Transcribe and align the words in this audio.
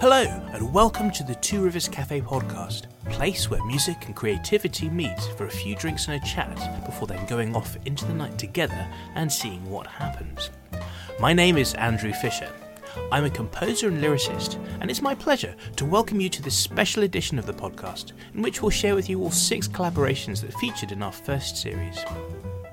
Hello, 0.00 0.22
and 0.54 0.72
welcome 0.72 1.10
to 1.10 1.22
the 1.22 1.34
Two 1.34 1.62
Rivers 1.62 1.86
Cafe 1.86 2.22
podcast, 2.22 2.84
a 3.04 3.10
place 3.10 3.50
where 3.50 3.62
music 3.66 4.06
and 4.06 4.16
creativity 4.16 4.88
meet 4.88 5.20
for 5.36 5.44
a 5.44 5.50
few 5.50 5.76
drinks 5.76 6.08
and 6.08 6.14
a 6.14 6.26
chat 6.26 6.56
before 6.86 7.06
then 7.06 7.26
going 7.26 7.54
off 7.54 7.76
into 7.84 8.06
the 8.06 8.14
night 8.14 8.38
together 8.38 8.88
and 9.14 9.30
seeing 9.30 9.62
what 9.68 9.86
happens. 9.86 10.48
My 11.20 11.34
name 11.34 11.58
is 11.58 11.74
Andrew 11.74 12.14
Fisher. 12.14 12.50
I'm 13.12 13.26
a 13.26 13.30
composer 13.30 13.88
and 13.88 14.02
lyricist, 14.02 14.58
and 14.80 14.90
it's 14.90 15.02
my 15.02 15.14
pleasure 15.14 15.54
to 15.76 15.84
welcome 15.84 16.18
you 16.18 16.30
to 16.30 16.42
this 16.42 16.56
special 16.56 17.02
edition 17.02 17.38
of 17.38 17.44
the 17.44 17.52
podcast, 17.52 18.12
in 18.34 18.40
which 18.40 18.62
we'll 18.62 18.70
share 18.70 18.94
with 18.94 19.10
you 19.10 19.20
all 19.20 19.30
six 19.30 19.68
collaborations 19.68 20.40
that 20.40 20.54
featured 20.54 20.92
in 20.92 21.02
our 21.02 21.12
first 21.12 21.58
series. 21.58 22.02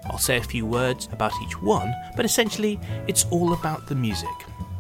I'll 0.06 0.18
say 0.18 0.38
a 0.38 0.44
few 0.44 0.66
words 0.66 1.10
about 1.12 1.34
each 1.44 1.62
one, 1.62 1.94
but 2.16 2.24
essentially, 2.24 2.80
it's 3.06 3.26
all 3.32 3.52
about 3.52 3.86
the 3.86 3.96
music. 3.96 4.30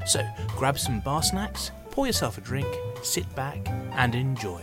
So 0.05 0.25
grab 0.55 0.79
some 0.79 1.01
bar 1.01 1.23
snacks, 1.23 1.71
pour 1.97 2.05
yourself 2.05 2.37
a 2.37 2.41
drink, 2.41 2.67
sit 3.01 3.25
back, 3.33 3.57
and 3.93 4.13
enjoy. 4.13 4.61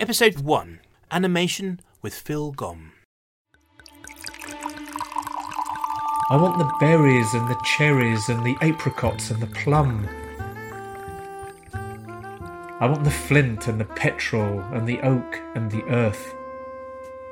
Episode 0.00 0.40
1 0.40 0.80
Animation 1.12 1.78
with 2.02 2.12
Phil 2.12 2.50
Gom. 2.50 2.90
I 6.28 6.36
want 6.36 6.58
the 6.58 6.68
berries 6.80 7.32
and 7.32 7.48
the 7.48 7.60
cherries 7.64 8.28
and 8.28 8.44
the 8.44 8.56
apricots 8.60 9.30
and 9.30 9.40
the 9.40 9.46
plum. 9.46 10.08
I 12.80 12.88
want 12.88 13.04
the 13.04 13.12
flint 13.12 13.68
and 13.68 13.80
the 13.80 13.84
petrol 13.84 14.58
and 14.72 14.88
the 14.88 15.00
oak 15.02 15.40
and 15.54 15.70
the 15.70 15.84
earth. 15.84 16.34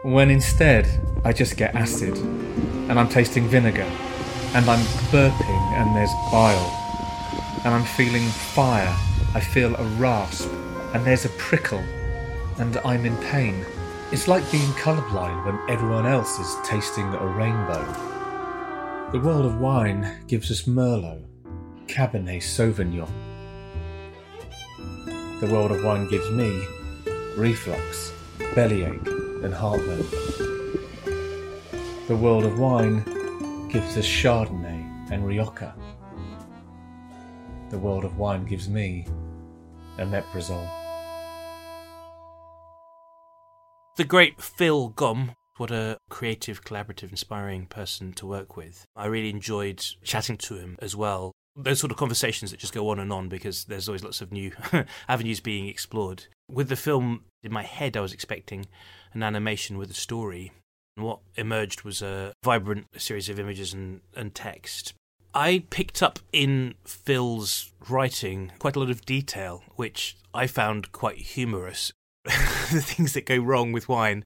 When 0.04 0.30
instead, 0.30 0.86
I 1.24 1.32
just 1.32 1.56
get 1.56 1.74
acid 1.74 2.18
and 2.18 3.00
I'm 3.00 3.08
tasting 3.08 3.48
vinegar 3.48 3.90
and 4.52 4.68
I'm 4.68 4.84
burping 5.08 5.78
and 5.78 5.96
there's 5.96 6.12
bile 6.30 6.68
and 7.64 7.72
I'm 7.72 7.84
feeling 7.84 8.28
fire. 8.28 8.94
I 9.34 9.40
feel 9.40 9.74
a 9.74 9.82
rasp 9.96 10.50
and 10.92 11.06
there's 11.06 11.24
a 11.24 11.30
prickle 11.30 11.82
and 12.58 12.76
I'm 12.84 13.06
in 13.06 13.16
pain. 13.32 13.64
It's 14.12 14.28
like 14.28 14.52
being 14.52 14.70
colourblind 14.72 15.46
when 15.46 15.70
everyone 15.70 16.04
else 16.04 16.38
is 16.38 16.54
tasting 16.68 17.06
a 17.06 17.26
rainbow. 17.26 17.82
The 19.10 19.20
world 19.20 19.46
of 19.46 19.58
wine 19.58 20.18
gives 20.26 20.50
us 20.50 20.64
Merlot, 20.64 21.24
Cabernet 21.86 22.42
Sauvignon. 22.42 23.08
The 25.40 25.46
world 25.46 25.70
of 25.70 25.82
wine 25.82 26.10
gives 26.10 26.30
me 26.30 26.62
reflux, 27.38 28.12
bellyache, 28.54 29.23
and 29.44 29.52
heartburn. 29.54 30.04
The 32.08 32.16
world 32.16 32.44
of 32.44 32.58
wine 32.58 33.04
gives 33.68 33.96
us 33.96 34.06
Chardonnay 34.06 35.10
and 35.10 35.26
Rioja. 35.26 35.74
The 37.70 37.78
world 37.78 38.04
of 38.04 38.18
wine 38.18 38.46
gives 38.46 38.68
me 38.68 39.06
omeprazole. 39.98 40.68
The 43.96 44.04
great 44.04 44.40
Phil 44.40 44.88
Gom. 44.88 45.32
What 45.56 45.70
a 45.70 45.98
creative, 46.10 46.64
collaborative, 46.64 47.10
inspiring 47.10 47.66
person 47.66 48.12
to 48.14 48.26
work 48.26 48.56
with. 48.56 48.86
I 48.96 49.06
really 49.06 49.30
enjoyed 49.30 49.84
chatting 50.02 50.36
to 50.38 50.56
him 50.56 50.76
as 50.80 50.96
well. 50.96 51.30
Those 51.54 51.78
sort 51.78 51.92
of 51.92 51.96
conversations 51.96 52.50
that 52.50 52.58
just 52.58 52.74
go 52.74 52.88
on 52.88 52.98
and 52.98 53.12
on 53.12 53.28
because 53.28 53.66
there's 53.66 53.88
always 53.88 54.02
lots 54.02 54.20
of 54.20 54.32
new 54.32 54.50
avenues 55.08 55.38
being 55.38 55.68
explored. 55.68 56.26
With 56.50 56.68
the 56.68 56.76
film 56.76 57.24
in 57.44 57.52
my 57.52 57.62
head, 57.62 57.96
I 57.96 58.00
was 58.00 58.12
expecting 58.12 58.66
an 59.14 59.22
animation 59.22 59.78
with 59.78 59.90
a 59.90 59.94
story. 59.94 60.52
And 60.96 61.04
what 61.04 61.20
emerged 61.36 61.82
was 61.82 62.02
a 62.02 62.32
vibrant 62.44 62.86
series 62.96 63.28
of 63.28 63.38
images 63.38 63.72
and, 63.72 64.00
and 64.14 64.34
text. 64.34 64.94
I 65.34 65.64
picked 65.70 66.02
up 66.02 66.20
in 66.32 66.74
Phil's 66.84 67.72
writing 67.88 68.52
quite 68.60 68.76
a 68.76 68.78
lot 68.78 68.90
of 68.90 69.04
detail, 69.04 69.64
which 69.74 70.16
I 70.32 70.46
found 70.46 70.92
quite 70.92 71.18
humorous. 71.18 71.92
the 72.24 72.80
things 72.80 73.12
that 73.12 73.26
go 73.26 73.36
wrong 73.36 73.72
with 73.72 73.88
wine. 73.88 74.24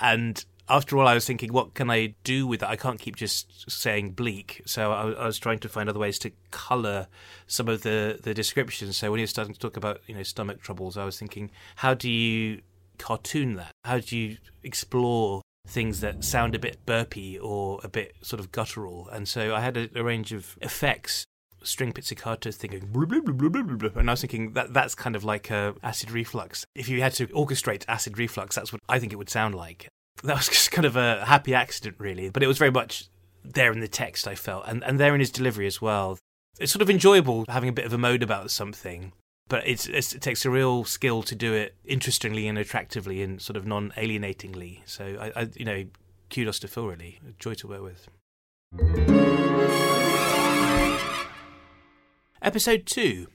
And 0.00 0.44
after 0.68 0.98
all, 0.98 1.06
I 1.06 1.14
was 1.14 1.26
thinking, 1.26 1.52
what 1.52 1.74
can 1.74 1.90
I 1.90 2.14
do 2.24 2.46
with 2.46 2.60
that? 2.60 2.70
I 2.70 2.76
can't 2.76 2.98
keep 2.98 3.14
just 3.14 3.70
saying 3.70 4.12
bleak. 4.12 4.62
So 4.66 4.92
I, 4.92 5.10
I 5.12 5.26
was 5.26 5.38
trying 5.38 5.60
to 5.60 5.68
find 5.68 5.88
other 5.88 6.00
ways 6.00 6.18
to 6.20 6.32
colour 6.50 7.06
some 7.46 7.68
of 7.68 7.82
the, 7.82 8.18
the 8.20 8.34
descriptions. 8.34 8.96
So 8.96 9.10
when 9.10 9.18
he 9.18 9.22
was 9.22 9.30
starting 9.30 9.54
to 9.54 9.60
talk 9.60 9.76
about, 9.76 10.00
you 10.06 10.14
know, 10.14 10.24
stomach 10.24 10.60
troubles, 10.60 10.96
I 10.96 11.04
was 11.04 11.18
thinking, 11.18 11.50
how 11.76 11.94
do 11.94 12.10
you 12.10 12.62
cartoon 12.98 13.54
that? 13.56 13.72
How 13.84 13.98
do 13.98 14.16
you 14.16 14.36
explore 14.62 15.42
things 15.68 16.00
that 16.00 16.24
sound 16.24 16.54
a 16.54 16.58
bit 16.58 16.84
burpy 16.86 17.38
or 17.38 17.80
a 17.82 17.88
bit 17.88 18.14
sort 18.22 18.40
of 18.40 18.52
guttural? 18.52 19.08
And 19.08 19.28
so 19.28 19.54
I 19.54 19.60
had 19.60 19.76
a, 19.76 19.88
a 19.94 20.02
range 20.02 20.32
of 20.32 20.56
effects 20.60 21.26
string 21.66 21.92
pizzicato 21.92 22.50
thinking 22.50 22.86
blah, 22.92 23.04
blah, 23.06 23.20
blah, 23.20 23.90
and 23.96 24.08
I 24.08 24.12
was 24.12 24.20
thinking 24.20 24.52
that 24.52 24.72
that's 24.72 24.94
kind 24.94 25.16
of 25.16 25.24
like 25.24 25.50
a 25.50 25.74
acid 25.82 26.10
reflux. 26.10 26.64
If 26.74 26.88
you 26.88 27.02
had 27.02 27.12
to 27.14 27.26
orchestrate 27.28 27.84
acid 27.88 28.18
reflux, 28.18 28.54
that's 28.54 28.72
what 28.72 28.80
I 28.88 28.98
think 28.98 29.12
it 29.12 29.16
would 29.16 29.30
sound 29.30 29.54
like. 29.54 29.88
That 30.22 30.36
was 30.36 30.48
just 30.48 30.70
kind 30.70 30.86
of 30.86 30.96
a 30.96 31.24
happy 31.24 31.54
accident, 31.54 31.96
really, 31.98 32.30
but 32.30 32.42
it 32.42 32.46
was 32.46 32.58
very 32.58 32.70
much 32.70 33.08
there 33.44 33.72
in 33.72 33.80
the 33.80 33.88
text. 33.88 34.26
I 34.26 34.34
felt, 34.34 34.64
and 34.66 34.82
and 34.84 34.98
there 34.98 35.14
in 35.14 35.20
his 35.20 35.30
delivery 35.30 35.66
as 35.66 35.80
well. 35.80 36.18
It's 36.58 36.72
sort 36.72 36.82
of 36.82 36.88
enjoyable 36.88 37.44
having 37.48 37.68
a 37.68 37.72
bit 37.72 37.84
of 37.84 37.92
a 37.92 37.98
mode 37.98 38.22
about 38.22 38.50
something, 38.50 39.12
but 39.48 39.66
it's, 39.66 39.86
it's, 39.86 40.12
it 40.12 40.20
takes 40.20 40.44
a 40.44 40.50
real 40.50 40.84
skill 40.84 41.22
to 41.22 41.34
do 41.34 41.52
it 41.54 41.74
interestingly 41.84 42.48
and 42.48 42.58
attractively 42.58 43.22
and 43.22 43.40
sort 43.40 43.56
of 43.56 43.66
non-alienatingly. 43.66 44.82
So 44.86 45.16
I, 45.20 45.42
I 45.42 45.48
you 45.54 45.64
know, 45.64 45.84
kudos 46.30 46.58
to 46.60 46.68
Phil. 46.68 46.86
Really, 46.86 47.20
a 47.28 47.32
joy 47.38 47.54
to 47.54 47.68
work 47.68 47.82
with. 47.82 48.08
Episode 52.42 52.86
2 52.86 53.28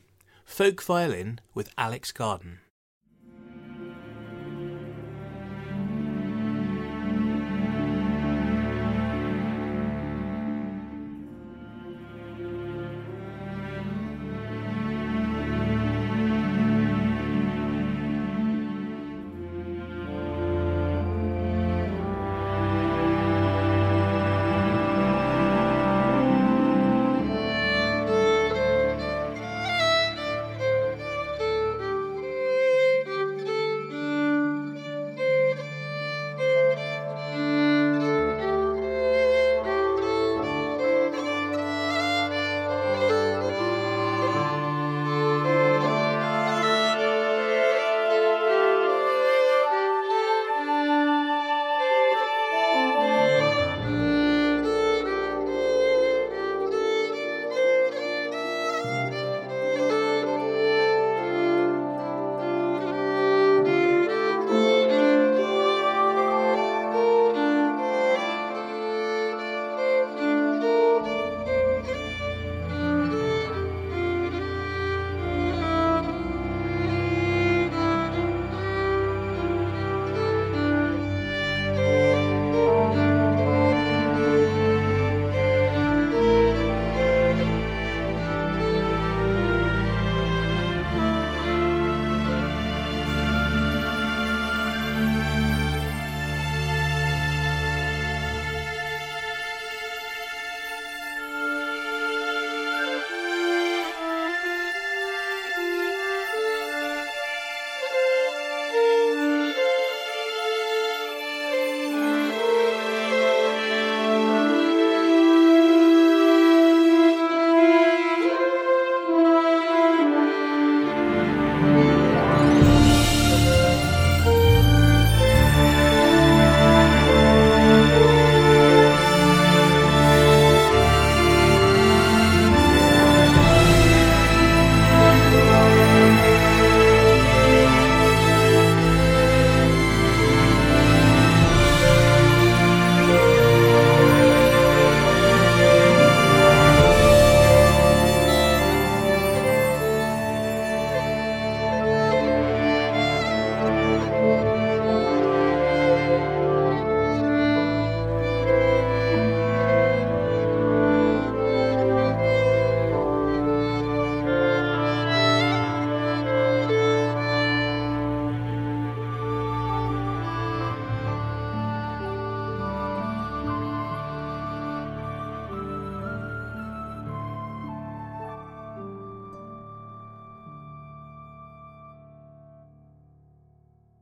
Folk 0.46 0.84
Violin 0.84 1.40
with 1.54 1.74
Alex 1.78 2.12
Garden. 2.12 2.60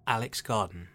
Alex 0.10 0.42
Garden. 0.42 0.88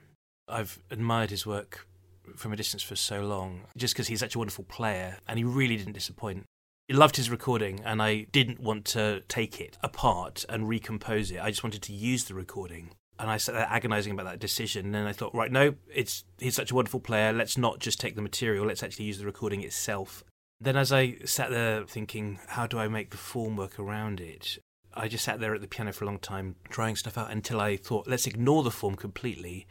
I've 0.49 0.81
admired 0.91 1.31
his 1.31 1.47
work 1.47 1.87
from 2.35 2.53
a 2.53 2.57
distance 2.57 2.83
for 2.83 2.97
so 2.97 3.23
long, 3.23 3.61
just 3.77 3.95
because 3.95 4.09
he's 4.09 4.19
such 4.19 4.35
a 4.35 4.39
wonderful 4.39 4.65
player, 4.65 5.19
and 5.29 5.39
he 5.39 5.45
really 5.45 5.77
didn't 5.77 5.93
disappoint. 5.93 6.43
I 6.91 6.97
loved 6.97 7.15
his 7.17 7.31
recording, 7.31 7.81
and 7.85 8.03
I 8.03 8.27
didn't 8.33 8.59
want 8.59 8.85
to 8.87 9.23
take 9.29 9.61
it 9.61 9.79
apart 9.85 10.45
and 10.49 10.69
recompose 10.69 11.31
it. 11.31 11.41
I 11.41 11.51
just 11.51 11.63
wanted 11.63 11.81
to 11.83 11.93
use 11.93 12.25
the 12.25 12.35
recording. 12.35 12.91
And 13.17 13.31
I 13.31 13.37
sat 13.37 13.55
there 13.55 13.69
agonizing 13.71 14.13
about 14.13 14.27
that 14.27 14.41
decision. 14.41 14.93
And 14.93 15.09
I 15.09 15.13
thought, 15.13 15.33
right, 15.33 15.53
no, 15.53 15.77
it's 15.95 16.25
he's 16.39 16.57
such 16.57 16.73
a 16.73 16.75
wonderful 16.75 16.99
player. 16.99 17.33
Let's 17.33 17.57
not 17.57 17.79
just 17.79 18.01
take 18.01 18.17
the 18.17 18.23
material. 18.23 18.67
Let's 18.67 18.83
actually 18.83 19.05
use 19.05 19.19
the 19.19 19.27
recording 19.27 19.63
itself. 19.63 20.25
Then, 20.61 20.77
as 20.77 20.93
I 20.93 21.19
sat 21.25 21.51
there 21.51 21.85
thinking, 21.85 22.41
how 22.49 22.67
do 22.67 22.81
I 22.81 22.89
make 22.89 23.11
the 23.11 23.17
form 23.17 23.57
work 23.57 23.79
around 23.79 24.21
it? 24.21 24.59
I 24.95 25.09
just 25.09 25.25
sat 25.25 25.41
there 25.41 25.55
at 25.55 25.61
the 25.61 25.67
piano 25.67 25.93
for 25.93 26.05
a 26.05 26.07
long 26.07 26.19
time, 26.19 26.57
trying 26.71 26.97
stuff 26.97 27.19
out 27.19 27.31
until 27.31 27.61
I 27.61 27.77
thought, 27.77 28.07
let's 28.07 28.27
ignore 28.27 28.63
the 28.63 28.71
form 28.71 28.95
completely 28.95 29.67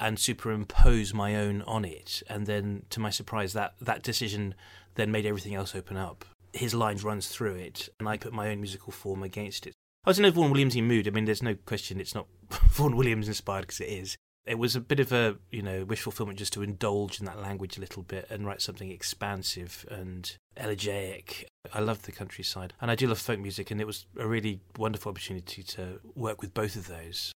and 0.00 0.18
superimpose 0.18 1.14
my 1.14 1.36
own 1.36 1.62
on 1.62 1.84
it. 1.84 2.22
And 2.28 2.46
then, 2.46 2.84
to 2.90 3.00
my 3.00 3.10
surprise, 3.10 3.52
that, 3.52 3.74
that 3.80 4.02
decision 4.02 4.54
then 4.94 5.12
made 5.12 5.26
everything 5.26 5.54
else 5.54 5.74
open 5.74 5.96
up. 5.96 6.24
His 6.52 6.74
lines 6.74 7.04
runs 7.04 7.28
through 7.28 7.54
it, 7.54 7.88
and 7.98 8.08
I 8.08 8.16
put 8.16 8.32
my 8.32 8.50
own 8.50 8.60
musical 8.60 8.92
form 8.92 9.22
against 9.22 9.66
it. 9.66 9.74
I 10.04 10.10
was 10.10 10.18
in 10.18 10.24
a 10.24 10.30
Vaughan 10.30 10.52
Williamsy 10.52 10.82
mood. 10.82 11.06
I 11.06 11.10
mean, 11.10 11.26
there's 11.26 11.42
no 11.42 11.54
question 11.54 12.00
it's 12.00 12.14
not 12.14 12.26
Vaughan 12.50 12.96
Williams 12.96 13.28
inspired 13.28 13.62
because 13.62 13.80
it 13.80 13.88
is. 13.88 14.16
It 14.44 14.58
was 14.58 14.74
a 14.74 14.80
bit 14.80 14.98
of 14.98 15.12
a, 15.12 15.36
you 15.52 15.62
know, 15.62 15.84
wish 15.84 16.00
fulfillment 16.00 16.36
just 16.36 16.52
to 16.54 16.62
indulge 16.62 17.20
in 17.20 17.26
that 17.26 17.40
language 17.40 17.76
a 17.76 17.80
little 17.80 18.02
bit 18.02 18.26
and 18.28 18.44
write 18.44 18.60
something 18.60 18.90
expansive 18.90 19.86
and 19.88 20.36
elegiac. 20.56 21.46
I 21.72 21.78
love 21.78 22.02
the 22.02 22.12
countryside 22.12 22.72
and 22.80 22.90
I 22.90 22.96
do 22.96 23.06
love 23.06 23.20
folk 23.20 23.38
music, 23.38 23.70
and 23.70 23.80
it 23.80 23.86
was 23.86 24.04
a 24.18 24.26
really 24.26 24.60
wonderful 24.76 25.10
opportunity 25.10 25.62
to 25.62 26.00
work 26.16 26.42
with 26.42 26.54
both 26.54 26.74
of 26.74 26.88
those. 26.88 27.32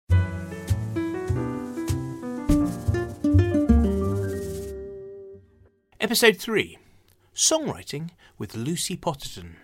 Episode 6.00 6.38
3 6.38 6.80
Songwriting 7.36 8.10
with 8.40 8.56
Lucy 8.56 8.98
Potterton. 8.98 9.58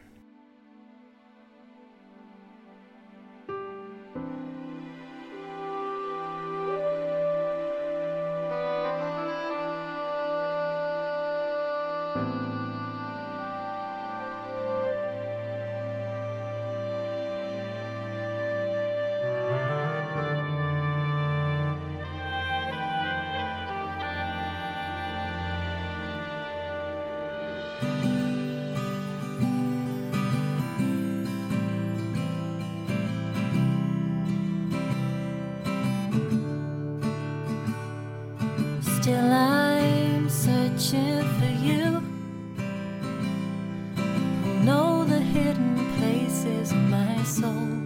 Soul 47.32 47.81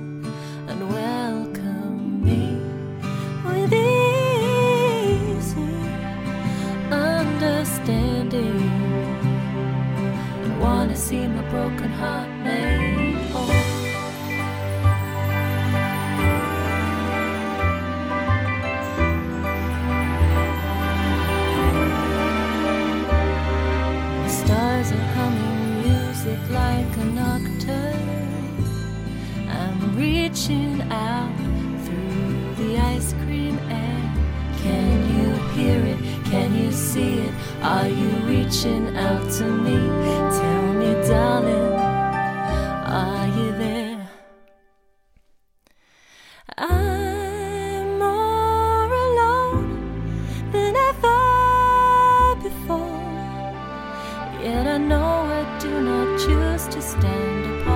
Yet 54.42 54.68
I 54.68 54.77
know 54.77 55.25
I 55.39 55.59
do 55.59 55.81
not 55.81 56.19
choose 56.19 56.68
to 56.73 56.81
stand 56.81 57.61
apart. 57.61 57.74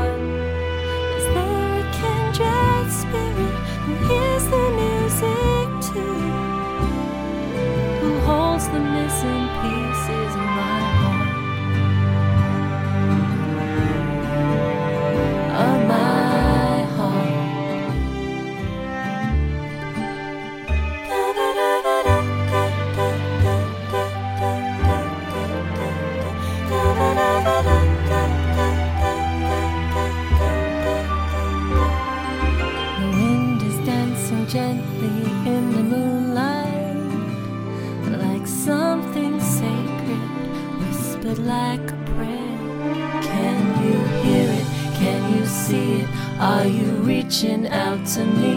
Like 41.50 41.92
a 41.92 42.00
prayer. 42.12 43.22
Can 43.22 43.60
you 43.84 43.98
hear 44.24 44.48
it? 44.60 44.68
Can 45.02 45.22
you 45.36 45.46
see 45.46 46.02
it? 46.02 46.10
Are 46.40 46.66
you 46.66 46.90
reaching 47.12 47.68
out 47.68 48.06
to 48.14 48.24
me? 48.24 48.54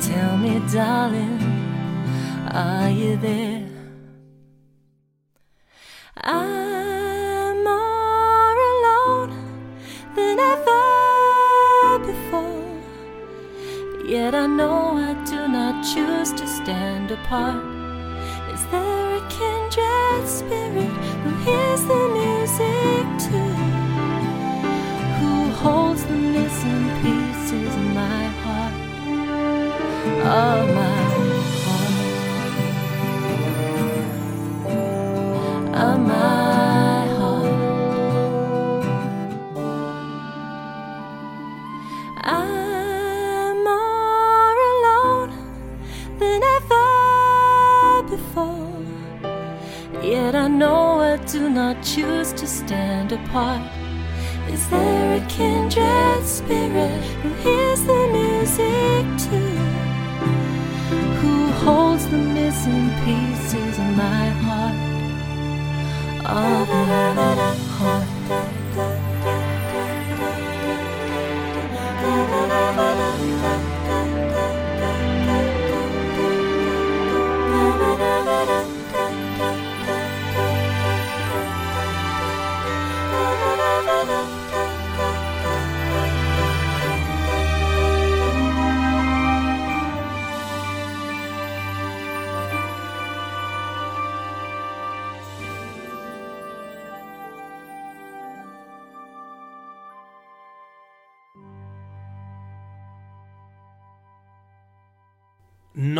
Tell 0.00 0.36
me, 0.38 0.60
darling, 0.72 1.40
are 2.52 2.90
you 2.90 3.16
there? 3.16 3.66
I'm 6.16 7.64
more 7.64 8.56
alone 8.72 9.32
than 10.14 10.38
ever 10.54 11.98
before. 12.10 12.72
Yet 14.06 14.34
I 14.34 14.46
know 14.46 14.96
I 15.10 15.12
do 15.32 15.48
not 15.48 15.74
choose 15.92 16.32
to 16.40 16.46
stand 16.46 17.10
apart. 17.10 17.75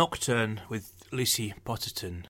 Nocturne 0.07 0.61
with 0.69 1.03
Lucy 1.11 1.53
Potterton, 1.65 2.23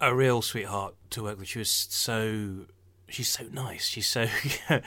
a 0.00 0.12
real 0.12 0.42
sweetheart 0.42 0.96
to 1.10 1.22
work 1.22 1.38
with. 1.38 1.46
She 1.46 1.60
was 1.60 1.70
so 1.70 2.66
she's 3.08 3.28
so 3.28 3.44
nice. 3.52 3.86
She's 3.86 4.08
so 4.08 4.26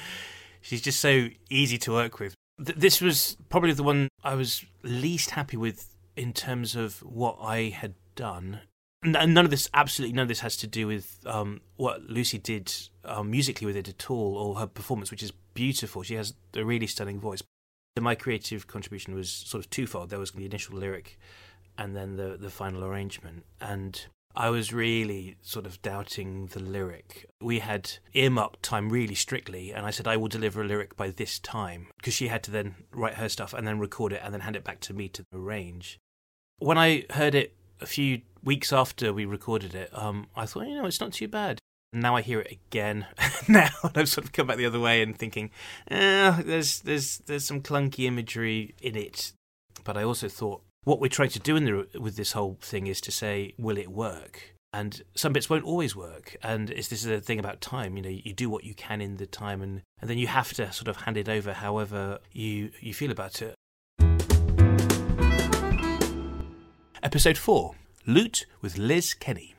she's 0.62 0.82
just 0.82 1.00
so 1.00 1.30
easy 1.50 1.78
to 1.78 1.94
work 1.94 2.20
with. 2.20 2.34
Th- 2.62 2.78
this 2.78 3.00
was 3.00 3.38
probably 3.48 3.72
the 3.72 3.84
one 3.84 4.10
I 4.26 4.36
was 4.36 4.66
least 4.84 5.30
happy 5.30 5.56
with 5.56 5.96
in 6.18 6.34
terms 6.34 6.76
of 6.76 6.98
what 7.02 7.38
I 7.42 7.70
had 7.70 7.94
done. 8.18 8.60
N- 9.06 9.34
none 9.34 9.46
of 9.46 9.50
this, 9.50 9.70
absolutely 9.74 10.14
none 10.14 10.24
of 10.24 10.28
this, 10.28 10.42
has 10.42 10.58
to 10.58 10.68
do 10.68 10.86
with 10.86 11.20
um, 11.26 11.62
what 11.78 12.10
Lucy 12.10 12.38
did 12.38 12.74
um, 13.06 13.32
musically 13.32 13.68
with 13.68 13.78
it 13.78 13.88
at 13.88 14.12
all, 14.12 14.36
or 14.36 14.56
her 14.56 14.68
performance, 14.68 15.12
which 15.12 15.24
is 15.24 15.32
beautiful. 15.54 16.04
She 16.04 16.16
has 16.16 16.34
a 16.54 16.66
really 16.66 16.88
stunning 16.88 17.22
voice. 17.22 17.42
My 17.98 18.16
creative 18.16 18.68
contribution 18.68 19.16
was 19.16 19.30
sort 19.30 19.64
of 19.64 19.70
twofold. 19.70 20.10
There 20.10 20.20
was 20.20 20.32
the 20.32 20.46
initial 20.46 20.76
lyric, 20.76 21.18
and 21.78 21.96
then 21.96 22.16
the 22.16 22.38
the 22.40 22.50
final 22.50 22.84
arrangement. 22.84 23.44
And 23.62 24.06
I 24.38 24.52
was 24.52 24.72
really 24.72 25.36
sort 25.42 25.66
of 25.66 25.82
doubting 25.82 26.46
the 26.48 26.60
lyric. 26.60 27.26
We 27.42 27.58
had 27.58 27.94
earmarked 28.14 28.62
time 28.62 28.90
really 28.90 29.16
strictly, 29.16 29.72
and 29.74 29.84
I 29.84 29.90
said, 29.90 30.08
I 30.08 30.16
will 30.16 30.28
deliver 30.28 30.62
a 30.62 30.68
lyric 30.68 30.96
by 30.96 31.10
this 31.10 31.40
time, 31.40 31.88
because 31.98 32.14
she 32.14 32.28
had 32.28 32.44
to 32.44 32.52
then 32.52 32.76
write 32.92 33.16
her 33.16 33.30
stuff 33.30 33.54
and 33.54 33.68
then 33.68 33.80
record 33.80 34.14
it 34.14 34.22
and 34.24 34.32
then 34.32 34.42
hand 34.42 34.56
it 34.56 34.64
back 34.64 34.80
to 34.82 34.94
me 34.94 35.10
to 35.10 35.24
arrange. 35.34 35.98
When 36.60 36.78
I 36.78 37.06
heard 37.10 37.34
it 37.34 37.56
a 37.82 37.88
few 37.88 38.22
weeks 38.44 38.72
after 38.72 39.12
we 39.12 39.26
recorded 39.26 39.74
it, 39.74 39.90
um, 39.92 40.28
I 40.36 40.46
thought, 40.46 40.68
you 40.68 40.76
know, 40.76 40.86
it's 40.86 41.02
not 41.02 41.14
too 41.14 41.28
bad. 41.28 41.58
Now 41.92 42.16
I 42.16 42.22
hear 42.22 42.40
it 42.42 42.52
again. 42.52 43.08
now 43.48 43.70
and 43.82 43.98
I've 43.98 44.10
sort 44.10 44.26
of 44.26 44.34
come 44.34 44.46
back 44.46 44.58
the 44.58 44.66
other 44.68 44.80
way 44.80 45.02
and 45.02 45.18
thinking, 45.18 45.50
eh, 45.90 46.44
there's 46.44 46.82
there's 46.82 47.20
there's 47.26 47.46
some 47.46 47.62
clunky 47.62 48.06
imagery 48.06 48.76
in 48.84 48.96
it. 48.96 49.32
But 49.84 49.98
I 49.98 50.04
also 50.04 50.28
thought 50.28 50.62
what 50.88 51.02
we're 51.02 51.10
trying 51.10 51.28
to 51.28 51.40
do 51.40 51.58
in 51.58 51.66
the, 51.66 52.00
with 52.00 52.16
this 52.16 52.32
whole 52.32 52.58
thing 52.62 52.88
is 52.88 53.02
to 53.02 53.12
say, 53.12 53.54
will 53.58 53.78
it 53.78 53.92
work? 53.92 54.56
And 54.72 55.02
some 55.16 55.34
bits 55.34 55.50
won't 55.50 55.66
always 55.66 55.98
work. 55.98 56.38
And 56.42 56.70
it's 56.70 56.88
this 56.88 57.04
is 57.04 57.12
a 57.12 57.20
thing 57.20 57.40
about 57.40 57.60
time. 57.60 57.98
You 57.98 58.04
know, 58.04 58.10
you 58.10 58.32
do 58.32 58.50
what 58.50 58.64
you 58.64 58.74
can 58.74 59.02
in 59.02 59.18
the 59.18 59.26
time, 59.26 59.62
and, 59.62 59.82
and 60.00 60.10
then 60.10 60.18
you 60.18 60.28
have 60.28 60.54
to 60.54 60.72
sort 60.72 60.88
of 60.88 60.96
hand 60.96 61.18
it 61.18 61.28
over 61.28 61.52
however 61.52 62.20
you 62.32 62.72
you 62.80 62.94
feel 62.94 63.12
about 63.12 63.42
it. 63.42 63.56
Episode 67.04 67.38
four: 67.38 67.76
Loot 68.06 68.46
with 68.62 68.78
Liz 68.78 69.14
Kenny. 69.14 69.57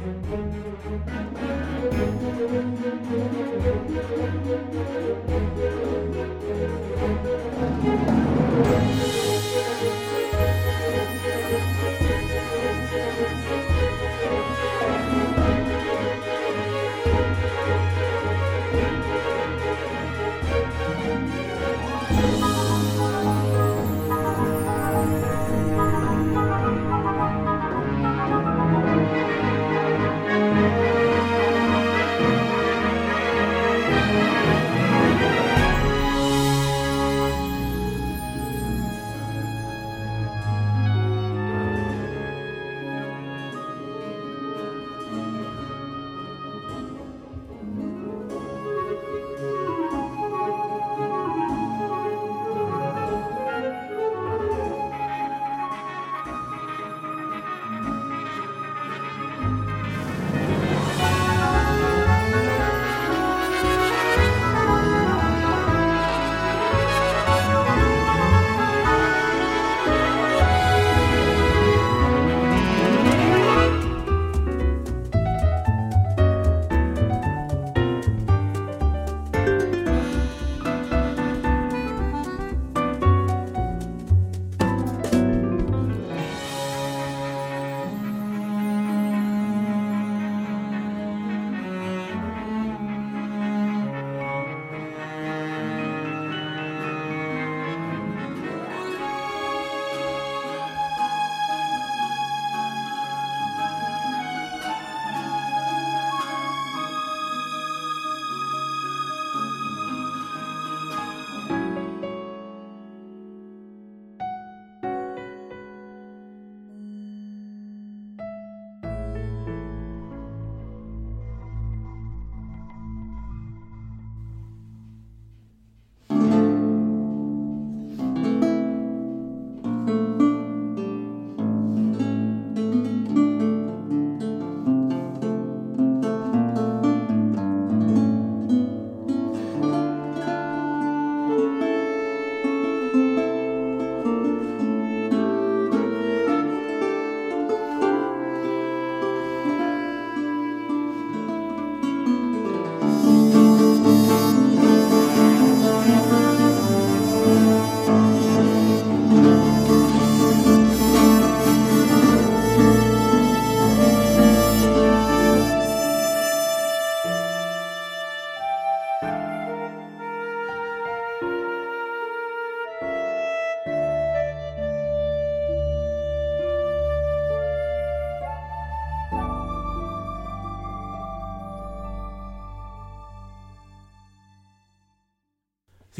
Thank 0.00 0.28
you. 3.12 3.27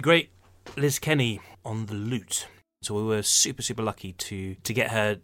Great 0.02 0.30
Liz 0.76 0.98
Kenny 0.98 1.40
on 1.64 1.86
the 1.86 1.94
lute. 1.94 2.46
So 2.82 2.94
we 2.94 3.02
were 3.02 3.22
super, 3.22 3.62
super 3.62 3.82
lucky 3.82 4.12
to 4.12 4.54
to 4.54 4.72
get 4.72 4.90
her. 4.90 5.18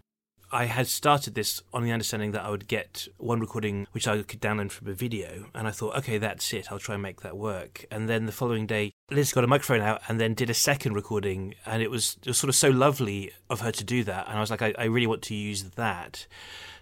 I 0.55 0.67
had 0.67 0.87
started 0.87 1.35
this 1.35 1.61
on 1.73 1.83
the 1.83 1.91
understanding 1.91 2.31
that 2.31 2.45
I 2.45 2.51
would 2.51 2.69
get 2.69 3.09
one 3.19 3.41
recording 3.41 3.89
which 3.91 4.07
I 4.07 4.23
could 4.23 4.41
download 4.41 4.71
from 4.71 4.87
a 4.87 4.93
video, 4.93 5.47
and 5.53 5.67
I 5.67 5.73
thought, 5.73 5.97
okay, 5.97 6.17
that's 6.17 6.53
it. 6.53 6.71
I'll 6.71 6.79
try 6.79 6.95
and 6.95 7.03
make 7.03 7.23
that 7.23 7.37
work. 7.37 7.85
And 7.91 8.09
then 8.09 8.27
the 8.27 8.33
following 8.33 8.65
day, 8.65 8.93
Liz 9.11 9.33
got 9.33 9.43
a 9.43 9.49
microphone 9.49 9.81
out 9.81 10.01
and 10.07 10.21
then 10.21 10.33
did 10.33 10.51
a 10.51 10.55
second 10.55 10.93
recording, 10.93 11.57
and 11.67 11.83
it 11.83 11.91
was, 11.91 12.19
it 12.23 12.29
was 12.29 12.39
sort 12.39 12.51
of 12.51 12.55
so 12.55 12.71
lovely 12.71 13.33
of 13.51 13.63
her 13.63 13.73
to 13.73 13.83
do 13.83 14.05
that. 14.05 14.29
And 14.29 14.37
I 14.37 14.41
was 14.41 14.53
like, 14.53 14.63
I, 14.63 14.73
I 14.79 14.85
really 14.85 15.09
want 15.09 15.23
to 15.23 15.35
use 15.35 15.65
that. 15.71 16.29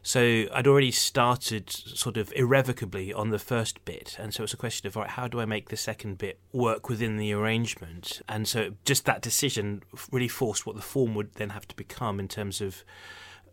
So 0.02 0.44
I'd 0.52 0.66
already 0.66 0.90
started 0.90 1.70
sort 1.70 2.18
of 2.18 2.30
irrevocably 2.36 3.10
on 3.14 3.30
the 3.30 3.38
first 3.38 3.82
bit, 3.86 4.16
and 4.18 4.34
so 4.34 4.42
it's 4.42 4.52
a 4.52 4.58
question 4.58 4.86
of, 4.86 4.96
right, 4.96 5.08
how 5.08 5.28
do 5.28 5.40
I 5.40 5.46
make 5.46 5.70
the 5.70 5.78
second 5.78 6.18
bit 6.18 6.38
work 6.52 6.90
within 6.90 7.16
the 7.16 7.32
arrangement? 7.32 8.20
And 8.28 8.46
so 8.46 8.72
just 8.84 9.06
that 9.06 9.22
decision 9.22 9.82
really 10.10 10.28
forced 10.28 10.66
what 10.66 10.76
the 10.76 10.82
form 10.82 11.14
would 11.14 11.36
then 11.36 11.50
have 11.50 11.66
to 11.68 11.74
become 11.74 12.20
in 12.20 12.28
terms 12.28 12.60
of 12.60 12.84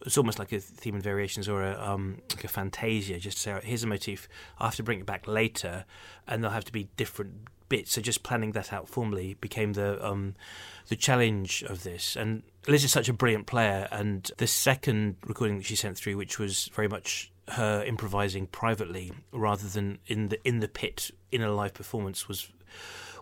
it's 0.06 0.18
almost 0.18 0.40
like 0.40 0.52
a 0.52 0.60
theme 0.60 0.96
and 0.96 1.04
variations 1.04 1.50
or 1.50 1.64
a 1.64 1.80
um, 1.80 2.22
like 2.32 2.44
a 2.44 2.48
fantasia. 2.48 3.20
Just 3.20 3.38
say, 3.38 3.60
here's 3.64 3.84
a 3.84 3.88
motif. 3.88 4.28
I 4.60 4.66
have 4.66 4.76
to 4.76 4.84
bring 4.84 5.00
it 5.00 5.06
back 5.06 5.28
later, 5.28 5.86
and 6.28 6.44
there'll 6.44 6.54
have 6.54 6.66
to 6.66 6.72
be 6.72 6.90
different 6.98 7.34
bits. 7.68 7.94
So 7.94 8.02
just 8.02 8.24
planning 8.24 8.54
that 8.54 8.74
out 8.74 8.88
formally 8.88 9.36
became 9.36 9.74
the 9.74 10.06
um, 10.06 10.36
the 10.88 10.96
challenge 10.96 11.64
of 11.64 11.84
this. 11.84 12.16
And 12.16 12.44
Liz 12.68 12.84
is 12.84 12.92
such 12.92 13.10
a 13.10 13.14
brilliant 13.14 13.48
player, 13.48 13.88
and 13.92 14.30
the 14.38 14.48
second 14.48 15.18
recording 15.26 15.58
that 15.58 15.66
she 15.66 15.76
sent 15.76 15.98
through, 15.98 16.18
which 16.18 16.40
was 16.40 16.70
very 16.74 16.88
much 16.88 17.32
her 17.50 17.84
improvising 17.84 18.46
privately 18.46 19.12
rather 19.32 19.68
than 19.68 19.98
in 20.08 20.30
the 20.30 20.48
in 20.48 20.60
the 20.60 20.68
pit 20.68 21.12
in 21.32 21.42
a 21.42 21.52
live 21.52 21.74
performance, 21.74 22.28
was 22.28 22.50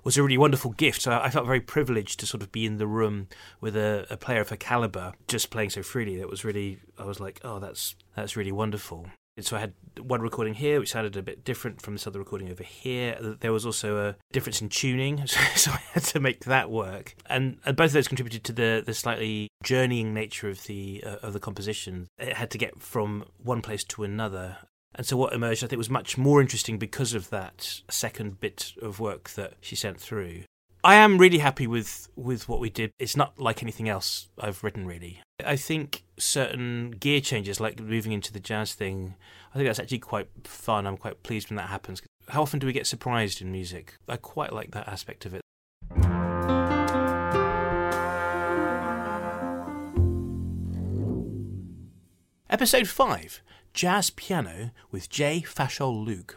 was 0.03 0.17
a 0.17 0.23
really 0.23 0.38
wonderful 0.38 0.71
gift. 0.71 1.01
So 1.01 1.12
I 1.12 1.29
felt 1.29 1.45
very 1.45 1.62
privileged 1.62 2.19
to 2.19 2.25
sort 2.25 2.43
of 2.43 2.51
be 2.51 2.65
in 2.65 2.77
the 2.77 2.88
room 2.88 3.27
with 3.62 3.75
a, 3.75 4.05
a 4.10 4.17
player 4.17 4.41
of 4.41 4.49
her 4.49 4.57
caliber, 4.57 5.13
just 5.27 5.49
playing 5.49 5.69
so 5.71 5.83
freely. 5.83 6.17
That 6.17 6.29
was 6.29 6.43
really, 6.43 6.79
I 6.97 7.05
was 7.05 7.19
like, 7.19 7.39
oh, 7.43 7.60
that's 7.60 7.95
that's 8.15 8.36
really 8.36 8.51
wonderful. 8.51 9.07
And 9.38 9.45
so 9.45 9.55
I 9.55 9.60
had 9.60 9.73
one 9.99 10.21
recording 10.21 10.55
here, 10.55 10.79
which 10.79 10.89
sounded 10.89 11.15
a 11.15 11.21
bit 11.21 11.43
different 11.43 11.79
from 11.79 11.93
this 11.93 12.07
other 12.07 12.17
recording 12.17 12.49
over 12.49 12.63
here. 12.63 13.36
There 13.39 13.53
was 13.53 13.67
also 13.67 14.10
a 14.10 14.15
difference 14.33 14.62
in 14.62 14.69
tuning, 14.69 15.27
so 15.55 15.71
I 15.71 15.79
had 15.93 16.03
to 16.05 16.19
make 16.19 16.45
that 16.45 16.71
work. 16.71 17.15
And, 17.27 17.60
and 17.63 17.77
both 17.77 17.88
of 17.88 17.93
those 17.93 18.07
contributed 18.07 18.43
to 18.45 18.53
the, 18.53 18.83
the 18.83 18.95
slightly 18.95 19.49
journeying 19.63 20.13
nature 20.13 20.49
of 20.49 20.63
the 20.63 21.03
uh, 21.05 21.17
of 21.21 21.33
the 21.33 21.39
composition. 21.39 22.07
It 22.17 22.33
had 22.33 22.49
to 22.51 22.57
get 22.57 22.81
from 22.81 23.25
one 23.38 23.62
place 23.62 23.83
to 23.86 24.03
another, 24.03 24.57
and 24.95 25.06
so 25.06 25.17
what 25.17 25.34
emerged, 25.34 25.63
I 25.63 25.67
think, 25.67 25.78
was 25.78 25.89
much 25.89 26.17
more 26.17 26.41
interesting 26.41 26.78
because 26.78 27.13
of 27.13 27.30
that 27.30 27.82
second 27.89 28.39
bit 28.39 28.73
of 28.82 29.00
work 29.00 29.30
that 29.32 29.54
she 29.62 29.76
sent 29.76 30.00
through. 30.00 30.43
I 30.84 30.95
am 30.95 31.17
really 31.17 31.39
happy 31.39 31.67
with, 31.67 32.08
with 32.15 32.47
what 32.47 32.60
we 32.60 32.69
did. 32.69 32.91
It's 32.97 33.17
not 33.17 33.39
like 33.39 33.62
anything 33.62 33.89
else 33.89 34.30
I've 34.39 34.63
written, 34.63 34.86
really. 34.86 35.21
I 35.45 35.56
think 35.56 36.04
certain 36.17 36.91
gear 36.91 37.19
changes, 37.19 37.60
like 37.60 37.80
moving 37.80 38.12
into 38.12 38.32
the 38.32 38.39
jazz 38.39 38.73
thing, 38.73 39.15
I 39.54 39.58
think 39.58 39.67
that's 39.67 39.80
actually 39.80 40.00
quite 40.00 40.30
fun. 40.43 40.88
I'm 40.88 40.97
quite 40.97 41.23
pleased 41.23 41.50
when 41.50 41.58
that 41.58 41.69
happens. 41.69 42.02
How 42.30 42.41
often 42.41 42.60
do 42.60 42.67
we 42.67 42.73
get 42.73 42.88
surprised 42.88 43.41
in 43.41 43.52
music? 43.52 43.95
I 44.08 44.17
quite 44.17 44.54
like 44.54 44.71
that 44.71 44.88
aspect 44.88 45.26
of 45.26 45.34
it. 45.34 45.41
Episode 52.50 52.88
5 52.88 53.41
Jazz 53.77 54.09
Piano 54.09 54.71
with 54.89 55.07
J. 55.07 55.43
Fashol 55.45 56.03
Luke. 56.03 56.35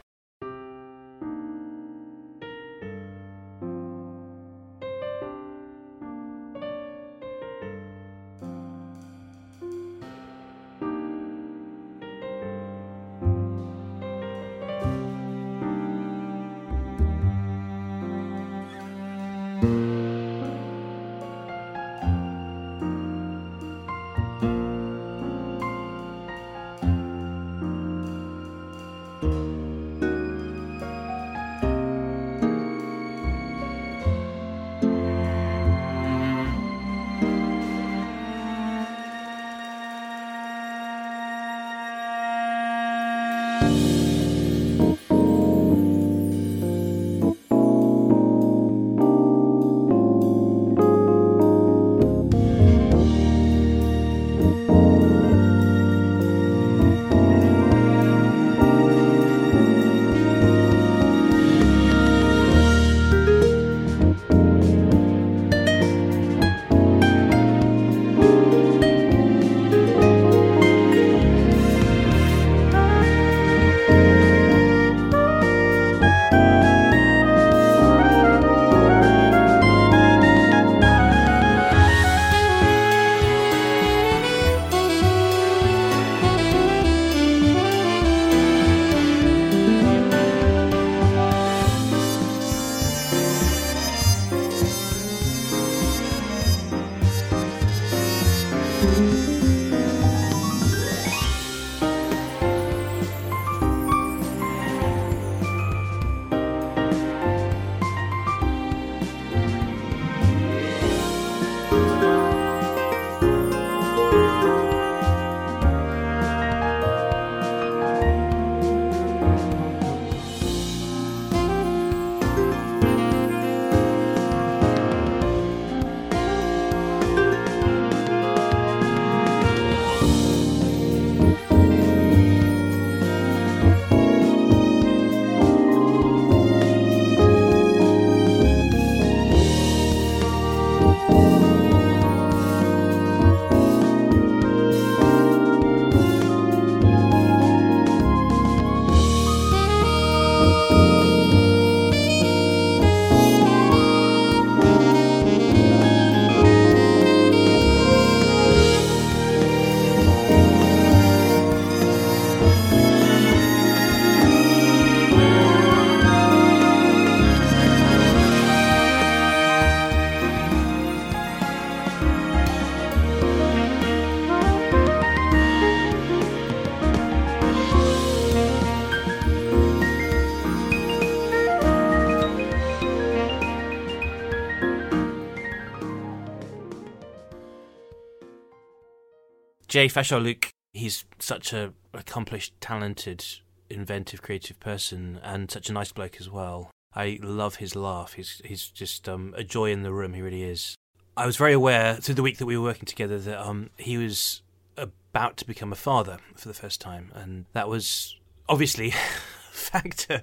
Jay 189.71 189.87
Fashar-Luke, 189.87 190.51
he's 190.73 191.05
such 191.21 191.53
a 191.53 191.73
accomplished, 191.95 192.61
talented, 192.61 193.25
inventive, 193.71 194.21
creative 194.21 194.59
person, 194.59 195.21
and 195.23 195.49
such 195.49 195.71
a 195.71 195.73
nice 195.73 195.93
bloke 195.93 196.17
as 196.19 196.29
well. 196.29 196.73
I 196.93 197.21
love 197.23 197.57
his 197.57 197.77
laugh. 197.77 198.15
He's 198.15 198.43
he's 198.45 198.67
just 198.67 199.09
um, 199.09 199.33
a 199.37 199.45
joy 199.45 199.71
in 199.71 199.85
the 199.85 199.93
room. 199.93 200.15
He 200.15 200.23
really 200.23 200.43
is. 200.43 200.75
I 201.17 201.25
was 201.25 201.37
very 201.37 201.53
aware 201.53 201.95
through 201.95 202.17
the 202.17 202.23
week 202.23 202.39
that 202.39 202.47
we 202.47 202.59
were 202.59 202.65
working 202.65 202.85
together 202.87 203.21
that 203.21 203.39
um, 203.39 203.71
he 203.77 203.97
was 203.97 204.43
about 204.77 205.37
to 205.37 205.47
become 205.47 205.73
a 205.73 205.77
father 205.77 206.19
for 206.35 206.49
the 206.49 206.55
first 206.55 206.81
time, 206.81 207.13
and 207.15 207.45
that 207.53 207.69
was 207.69 208.19
obviously 208.49 208.89
a 208.89 209.53
factor 209.53 210.21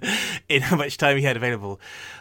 in 0.50 0.62
how 0.64 0.76
much 0.76 0.98
time 0.98 1.16
he 1.16 1.24
had 1.24 1.38
available. 1.38 1.80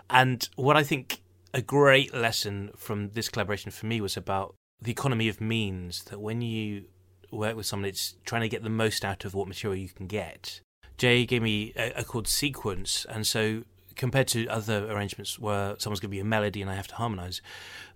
And 0.08 0.48
what 0.54 0.76
I 0.76 0.84
think 0.84 1.22
a 1.52 1.60
great 1.60 2.14
lesson 2.14 2.70
from 2.76 3.08
this 3.10 3.28
collaboration 3.28 3.72
for 3.72 3.86
me 3.86 4.00
was 4.00 4.16
about 4.16 4.54
the 4.80 4.92
economy 4.92 5.28
of 5.28 5.40
means. 5.40 6.04
That 6.04 6.20
when 6.20 6.40
you 6.40 6.84
work 7.30 7.56
with 7.56 7.66
someone, 7.66 7.88
it's 7.88 8.14
trying 8.24 8.42
to 8.42 8.48
get 8.48 8.62
the 8.62 8.70
most 8.70 9.04
out 9.04 9.24
of 9.24 9.34
what 9.34 9.48
material 9.48 9.80
you 9.80 9.88
can 9.88 10.06
get. 10.06 10.60
Jay 10.98 11.26
gave 11.26 11.42
me 11.42 11.72
a, 11.76 11.92
a 11.96 12.04
chord 12.04 12.26
sequence, 12.26 13.06
and 13.08 13.26
so 13.26 13.62
compared 13.96 14.28
to 14.28 14.46
other 14.48 14.90
arrangements 14.90 15.38
where 15.38 15.74
someone's 15.78 16.00
going 16.00 16.10
to 16.10 16.16
be 16.16 16.20
a 16.20 16.24
melody 16.24 16.60
and 16.60 16.70
I 16.70 16.74
have 16.74 16.88
to 16.88 16.94
harmonize, 16.96 17.40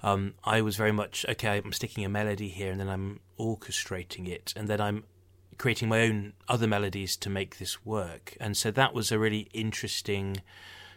um, 0.02 0.34
I 0.44 0.62
was 0.62 0.76
very 0.76 0.92
much 0.92 1.26
okay. 1.28 1.58
I'm 1.58 1.72
sticking 1.72 2.04
a 2.04 2.08
melody 2.08 2.48
here, 2.48 2.70
and 2.70 2.80
then 2.80 2.88
I'm 2.88 3.20
orchestrating 3.38 4.28
it, 4.28 4.52
and 4.56 4.68
then 4.68 4.80
I'm 4.80 5.04
creating 5.58 5.90
my 5.90 6.00
own 6.00 6.32
other 6.48 6.66
melodies 6.66 7.16
to 7.18 7.28
make 7.28 7.58
this 7.58 7.84
work. 7.84 8.34
And 8.40 8.56
so 8.56 8.70
that 8.70 8.94
was 8.94 9.12
a 9.12 9.18
really 9.18 9.50
interesting 9.52 10.38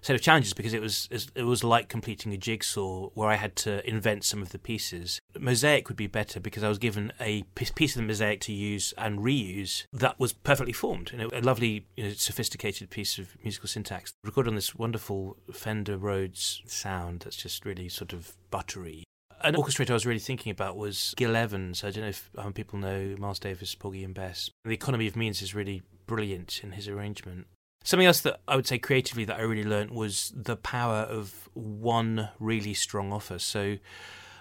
set 0.03 0.15
of 0.15 0.21
challenges 0.21 0.53
because 0.53 0.73
it 0.73 0.81
was 0.81 1.07
it 1.33 1.43
was 1.43 1.63
like 1.63 1.89
completing 1.89 2.33
a 2.33 2.37
jigsaw 2.37 3.09
where 3.13 3.29
I 3.29 3.35
had 3.35 3.55
to 3.57 3.87
invent 3.89 4.23
some 4.23 4.41
of 4.41 4.49
the 4.49 4.59
pieces. 4.59 5.19
Mosaic 5.39 5.87
would 5.87 5.97
be 5.97 6.07
better 6.07 6.39
because 6.39 6.63
I 6.63 6.69
was 6.69 6.77
given 6.77 7.11
a 7.19 7.43
piece 7.55 7.95
of 7.95 8.01
the 8.01 8.07
mosaic 8.07 8.41
to 8.41 8.53
use 8.53 8.93
and 8.97 9.19
reuse 9.19 9.85
that 9.93 10.19
was 10.19 10.33
perfectly 10.33 10.73
formed. 10.73 11.11
Know, 11.17 11.29
a 11.33 11.41
lovely, 11.41 11.87
you 11.95 12.03
know, 12.03 12.09
sophisticated 12.11 12.89
piece 12.89 13.17
of 13.17 13.35
musical 13.43 13.67
syntax 13.67 14.13
recorded 14.23 14.49
on 14.49 14.55
this 14.55 14.75
wonderful 14.75 15.37
Fender 15.51 15.97
Rhodes 15.97 16.61
sound 16.65 17.21
that's 17.21 17.37
just 17.37 17.65
really 17.65 17.89
sort 17.89 18.13
of 18.13 18.35
buttery 18.51 19.03
an 19.43 19.55
orchestrator 19.55 19.89
I 19.89 19.93
was 19.93 20.05
really 20.05 20.19
thinking 20.19 20.51
about 20.51 20.77
was 20.77 21.13
Gil 21.17 21.35
Evans. 21.35 21.83
I 21.83 21.91
don't 21.91 22.03
know 22.03 22.09
if 22.09 22.29
um, 22.37 22.53
people 22.53 22.79
know 22.79 23.15
Miles 23.19 23.39
Davis, 23.39 23.75
Porgy 23.75 24.03
and 24.03 24.13
Bess. 24.13 24.49
The 24.63 24.71
economy 24.71 25.05
of 25.05 25.17
means 25.17 25.41
is 25.41 25.53
really 25.53 25.83
brilliant 26.07 26.61
in 26.63 26.71
his 26.71 26.87
arrangement. 26.87 27.47
Something 27.83 28.07
else 28.07 28.21
that 28.21 28.39
I 28.47 28.55
would 28.55 28.65
say 28.65 28.77
creatively 28.77 29.25
that 29.25 29.37
I 29.37 29.41
really 29.41 29.65
learned 29.65 29.91
was 29.91 30.31
the 30.35 30.55
power 30.55 30.99
of 30.99 31.49
one 31.53 32.29
really 32.39 32.73
strong 32.73 33.11
offer. 33.11 33.37
So 33.39 33.77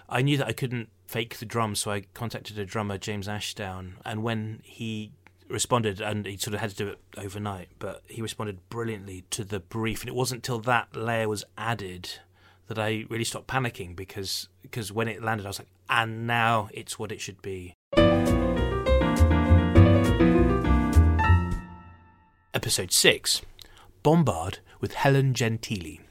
I 0.07 0.21
knew 0.21 0.37
that 0.37 0.47
I 0.47 0.53
couldn't 0.53 0.89
fake 1.07 1.37
the 1.37 1.45
drums, 1.45 1.81
so 1.81 1.91
I 1.91 2.03
contacted 2.13 2.57
a 2.57 2.65
drummer, 2.65 2.97
James 2.97 3.27
Ashdown, 3.27 3.97
and 4.05 4.23
when 4.23 4.61
he 4.63 5.11
responded, 5.49 5.99
and 5.99 6.25
he 6.25 6.37
sort 6.37 6.53
of 6.53 6.61
had 6.61 6.69
to 6.71 6.75
do 6.75 6.87
it 6.87 6.99
overnight, 7.17 7.69
but 7.79 8.01
he 8.07 8.21
responded 8.21 8.59
brilliantly 8.69 9.25
to 9.31 9.43
the 9.43 9.59
brief, 9.59 10.01
and 10.01 10.09
it 10.09 10.15
wasn't 10.15 10.39
until 10.39 10.59
that 10.59 10.95
layer 10.95 11.27
was 11.27 11.43
added 11.57 12.09
that 12.67 12.79
I 12.79 13.05
really 13.09 13.25
stopped 13.25 13.47
panicking 13.47 13.95
because 13.95 14.47
because 14.61 14.91
when 14.91 15.07
it 15.09 15.21
landed, 15.21 15.45
I 15.45 15.49
was 15.49 15.59
like, 15.59 15.67
and 15.89 16.25
now 16.25 16.69
it's 16.73 16.97
what 16.97 17.11
it 17.11 17.19
should 17.19 17.41
be. 17.41 17.73
Episode 22.55 22.91
6 22.91 23.41
Bombard 24.03 24.59
with 24.79 24.93
Helen 24.93 25.33
Gentili. 25.33 26.02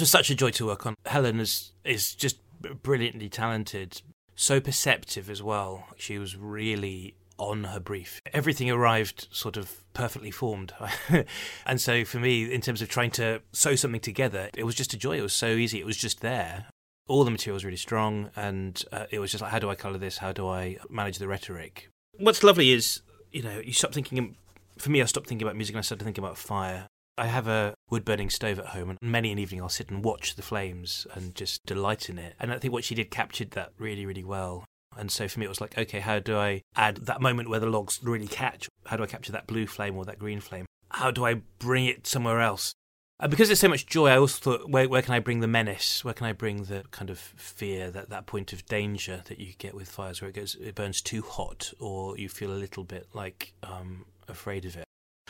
Was 0.00 0.10
such 0.10 0.30
a 0.30 0.34
joy 0.34 0.50
to 0.50 0.66
work 0.66 0.86
on. 0.86 0.94
Helen 1.06 1.40
is 1.40 1.72
is 1.84 2.14
just 2.14 2.38
brilliantly 2.82 3.28
talented, 3.28 4.02
so 4.34 4.60
perceptive 4.60 5.30
as 5.30 5.42
well. 5.42 5.86
She 5.96 6.18
was 6.18 6.36
really 6.36 7.14
on 7.38 7.64
her 7.64 7.80
brief. 7.80 8.20
Everything 8.32 8.70
arrived 8.70 9.26
sort 9.30 9.56
of 9.56 9.82
perfectly 9.94 10.30
formed. 10.30 10.72
and 11.66 11.80
so 11.80 12.04
for 12.04 12.18
me, 12.18 12.52
in 12.52 12.60
terms 12.60 12.82
of 12.82 12.88
trying 12.88 13.10
to 13.12 13.40
sew 13.52 13.74
something 13.74 14.00
together, 14.00 14.50
it 14.56 14.64
was 14.64 14.74
just 14.74 14.92
a 14.92 14.98
joy. 14.98 15.18
It 15.18 15.22
was 15.22 15.32
so 15.32 15.48
easy. 15.48 15.80
It 15.80 15.86
was 15.86 15.96
just 15.96 16.20
there. 16.20 16.66
All 17.08 17.24
the 17.24 17.30
material 17.30 17.54
was 17.54 17.64
really 17.64 17.76
strong, 17.76 18.30
and 18.36 18.84
uh, 18.92 19.06
it 19.10 19.18
was 19.18 19.32
just 19.32 19.42
like, 19.42 19.50
how 19.50 19.58
do 19.58 19.68
I 19.68 19.74
colour 19.74 19.98
this? 19.98 20.18
How 20.18 20.32
do 20.32 20.46
I 20.46 20.76
manage 20.88 21.18
the 21.18 21.26
rhetoric? 21.26 21.88
What's 22.18 22.44
lovely 22.44 22.70
is, 22.70 23.00
you 23.32 23.42
know, 23.42 23.58
you 23.58 23.72
stop 23.72 23.92
thinking. 23.92 24.36
For 24.78 24.90
me, 24.90 25.02
I 25.02 25.06
stopped 25.06 25.26
thinking 25.26 25.46
about 25.46 25.56
music 25.56 25.74
and 25.74 25.80
I 25.80 25.82
started 25.82 26.04
thinking 26.04 26.22
about 26.22 26.38
fire. 26.38 26.86
I 27.20 27.26
have 27.26 27.48
a 27.48 27.74
wood 27.90 28.06
burning 28.06 28.30
stove 28.30 28.58
at 28.58 28.68
home, 28.68 28.88
and 28.88 28.98
many 29.02 29.30
an 29.30 29.38
evening 29.38 29.60
I'll 29.60 29.68
sit 29.68 29.90
and 29.90 30.02
watch 30.02 30.36
the 30.36 30.42
flames 30.42 31.06
and 31.12 31.34
just 31.34 31.66
delight 31.66 32.08
in 32.08 32.18
it. 32.18 32.34
And 32.40 32.50
I 32.50 32.58
think 32.58 32.72
what 32.72 32.82
she 32.82 32.94
did 32.94 33.10
captured 33.10 33.50
that 33.50 33.72
really, 33.76 34.06
really 34.06 34.24
well. 34.24 34.64
And 34.96 35.12
so 35.12 35.28
for 35.28 35.38
me, 35.38 35.44
it 35.44 35.50
was 35.50 35.60
like, 35.60 35.76
okay, 35.76 36.00
how 36.00 36.18
do 36.18 36.38
I 36.38 36.62
add 36.76 36.96
that 36.96 37.20
moment 37.20 37.50
where 37.50 37.60
the 37.60 37.66
logs 37.66 38.00
really 38.02 38.26
catch? 38.26 38.70
How 38.86 38.96
do 38.96 39.02
I 39.02 39.06
capture 39.06 39.32
that 39.32 39.46
blue 39.46 39.66
flame 39.66 39.98
or 39.98 40.06
that 40.06 40.18
green 40.18 40.40
flame? 40.40 40.64
How 40.92 41.10
do 41.10 41.26
I 41.26 41.42
bring 41.58 41.84
it 41.84 42.06
somewhere 42.06 42.40
else? 42.40 42.72
And 43.20 43.30
because 43.30 43.48
there's 43.48 43.60
so 43.60 43.68
much 43.68 43.84
joy, 43.84 44.08
I 44.08 44.16
also 44.16 44.38
thought, 44.38 44.70
where, 44.70 44.88
where 44.88 45.02
can 45.02 45.12
I 45.12 45.18
bring 45.18 45.40
the 45.40 45.46
menace? 45.46 46.02
Where 46.02 46.14
can 46.14 46.26
I 46.26 46.32
bring 46.32 46.64
the 46.64 46.84
kind 46.90 47.10
of 47.10 47.18
fear, 47.18 47.90
that, 47.90 48.08
that 48.08 48.24
point 48.24 48.54
of 48.54 48.64
danger 48.64 49.20
that 49.26 49.38
you 49.38 49.52
get 49.58 49.74
with 49.74 49.90
fires, 49.90 50.22
where 50.22 50.30
it 50.30 50.36
goes, 50.36 50.54
it 50.54 50.74
burns 50.74 51.02
too 51.02 51.20
hot, 51.20 51.74
or 51.78 52.16
you 52.16 52.30
feel 52.30 52.50
a 52.50 52.56
little 52.56 52.82
bit 52.82 53.08
like 53.12 53.52
um, 53.62 54.06
afraid 54.26 54.64
of 54.64 54.74
it. 54.74 54.84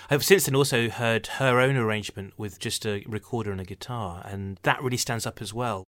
I've 0.08 0.24
since 0.24 0.46
then 0.46 0.54
also 0.54 0.88
heard 0.88 1.26
her 1.26 1.60
own 1.60 1.76
arrangement 1.76 2.34
with 2.36 2.58
just 2.58 2.86
a 2.86 3.04
recorder 3.06 3.52
and 3.52 3.60
a 3.60 3.64
guitar, 3.64 4.22
and 4.24 4.58
that 4.62 4.82
really 4.82 4.96
stands 4.96 5.26
up 5.26 5.42
as 5.42 5.52
well. 5.52 5.84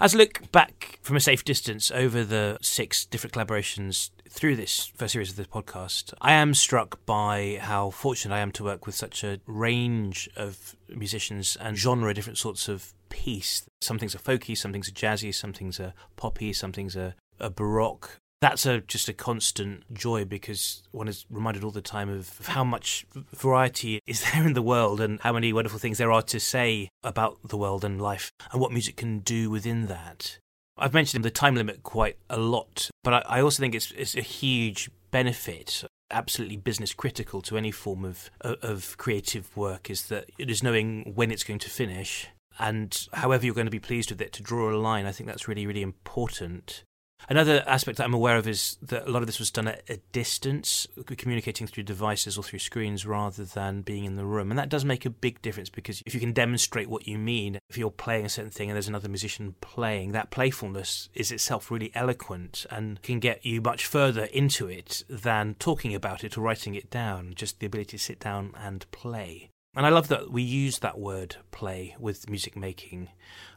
As 0.00 0.16
I 0.16 0.18
look 0.18 0.50
back 0.50 0.98
from 1.02 1.14
a 1.14 1.20
safe 1.20 1.44
distance 1.44 1.92
over 1.92 2.24
the 2.24 2.58
six 2.60 3.04
different 3.04 3.34
collaborations 3.34 4.10
through 4.28 4.56
this 4.56 4.86
first 4.96 5.12
series 5.12 5.30
of 5.30 5.36
this 5.36 5.46
podcast, 5.46 6.12
I 6.20 6.32
am 6.32 6.54
struck 6.54 7.06
by 7.06 7.60
how 7.60 7.90
fortunate 7.90 8.34
I 8.34 8.40
am 8.40 8.50
to 8.52 8.64
work 8.64 8.84
with 8.84 8.96
such 8.96 9.22
a 9.22 9.38
range 9.46 10.28
of 10.34 10.74
musicians 10.88 11.56
and 11.60 11.76
genre, 11.76 12.12
different 12.14 12.38
sorts 12.38 12.66
of 12.68 12.94
piece. 13.10 13.64
Some 13.80 14.00
things 14.00 14.16
are 14.16 14.18
folky, 14.18 14.58
some 14.58 14.72
things 14.72 14.88
are 14.88 14.92
jazzy, 14.92 15.32
some 15.32 15.52
things 15.52 15.78
are 15.78 15.92
poppy, 16.16 16.52
some 16.52 16.72
things 16.72 16.96
are, 16.96 17.14
baroque 17.56 18.18
that's 18.42 18.66
a 18.66 18.80
just 18.80 19.08
a 19.08 19.12
constant 19.12 19.84
joy 19.94 20.24
because 20.24 20.82
one 20.90 21.06
is 21.06 21.24
reminded 21.30 21.62
all 21.62 21.70
the 21.70 21.80
time 21.80 22.10
of, 22.10 22.38
of 22.40 22.48
how 22.48 22.64
much 22.64 23.06
variety 23.32 24.00
is 24.04 24.20
there 24.32 24.44
in 24.44 24.52
the 24.52 24.60
world 24.60 25.00
and 25.00 25.20
how 25.20 25.32
many 25.32 25.52
wonderful 25.52 25.78
things 25.78 25.98
there 25.98 26.10
are 26.10 26.22
to 26.22 26.40
say 26.40 26.88
about 27.04 27.38
the 27.44 27.56
world 27.56 27.84
and 27.84 28.02
life 28.02 28.32
and 28.50 28.60
what 28.60 28.72
music 28.72 28.96
can 28.96 29.20
do 29.20 29.48
within 29.48 29.86
that. 29.86 30.38
I've 30.76 30.92
mentioned 30.92 31.24
the 31.24 31.30
time 31.30 31.54
limit 31.54 31.84
quite 31.84 32.16
a 32.28 32.38
lot, 32.38 32.90
but 33.04 33.14
I, 33.14 33.38
I 33.38 33.40
also 33.40 33.62
think 33.62 33.76
it's 33.76 33.92
it's 33.92 34.16
a 34.16 34.22
huge 34.22 34.90
benefit 35.10 35.84
absolutely 36.10 36.56
business 36.56 36.92
critical 36.92 37.40
to 37.40 37.56
any 37.56 37.70
form 37.70 38.04
of 38.04 38.30
of 38.42 38.96
creative 38.98 39.56
work 39.56 39.88
is 39.88 40.06
that 40.08 40.28
it 40.38 40.50
is 40.50 40.62
knowing 40.62 41.12
when 41.14 41.30
it's 41.30 41.44
going 41.44 41.58
to 41.58 41.70
finish 41.70 42.28
and 42.58 43.08
however 43.14 43.46
you're 43.46 43.54
going 43.54 43.66
to 43.66 43.70
be 43.70 43.80
pleased 43.80 44.10
with 44.10 44.20
it 44.20 44.30
to 44.30 44.42
draw 44.42 44.70
a 44.70 44.76
line 44.76 45.06
i 45.06 45.12
think 45.12 45.26
that's 45.26 45.48
really 45.48 45.66
really 45.66 45.80
important 45.80 46.84
Another 47.28 47.62
aspect 47.66 47.98
that 47.98 48.04
I'm 48.04 48.14
aware 48.14 48.36
of 48.36 48.48
is 48.48 48.76
that 48.82 49.06
a 49.06 49.10
lot 49.10 49.22
of 49.22 49.26
this 49.26 49.38
was 49.38 49.50
done 49.50 49.68
at 49.68 49.82
a 49.88 49.98
distance, 50.12 50.86
communicating 51.06 51.66
through 51.66 51.84
devices 51.84 52.36
or 52.36 52.42
through 52.42 52.58
screens 52.58 53.06
rather 53.06 53.44
than 53.44 53.82
being 53.82 54.04
in 54.04 54.16
the 54.16 54.24
room. 54.24 54.50
And 54.50 54.58
that 54.58 54.68
does 54.68 54.84
make 54.84 55.06
a 55.06 55.10
big 55.10 55.40
difference 55.42 55.70
because 55.70 56.02
if 56.04 56.14
you 56.14 56.20
can 56.20 56.32
demonstrate 56.32 56.88
what 56.88 57.06
you 57.06 57.18
mean, 57.18 57.58
if 57.68 57.78
you're 57.78 57.90
playing 57.90 58.26
a 58.26 58.28
certain 58.30 58.50
thing 58.50 58.70
and 58.70 58.76
there's 58.76 58.88
another 58.88 59.08
musician 59.08 59.54
playing, 59.60 60.12
that 60.12 60.30
playfulness 60.30 61.08
is 61.14 61.30
itself 61.30 61.70
really 61.70 61.92
eloquent 61.94 62.66
and 62.70 63.00
can 63.02 63.18
get 63.18 63.44
you 63.44 63.60
much 63.60 63.86
further 63.86 64.24
into 64.24 64.68
it 64.68 65.04
than 65.08 65.54
talking 65.58 65.94
about 65.94 66.24
it 66.24 66.36
or 66.36 66.40
writing 66.40 66.74
it 66.74 66.90
down. 66.90 67.34
Just 67.34 67.60
the 67.60 67.66
ability 67.66 67.96
to 67.96 68.02
sit 68.02 68.20
down 68.20 68.52
and 68.56 68.90
play. 68.90 69.48
And 69.74 69.86
I 69.86 69.88
love 69.88 70.08
that 70.08 70.30
we 70.30 70.42
use 70.42 70.80
that 70.80 70.98
word 70.98 71.36
play 71.50 71.96
with 71.98 72.28
music 72.28 72.56
making, 72.56 73.08